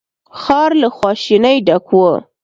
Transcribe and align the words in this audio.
ښار 0.41 0.71
له 0.81 0.89
خواشينۍ 0.97 1.57
ډک 1.67 1.87
و. 1.93 1.99